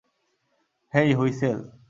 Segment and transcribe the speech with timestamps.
[0.93, 1.59] হেই, whistle!